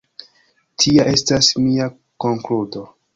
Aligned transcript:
Tia 0.83 1.05
estas 1.11 1.49
mia 1.67 1.91
konkludo. 2.25 2.83